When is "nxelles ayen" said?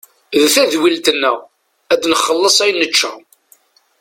2.11-2.77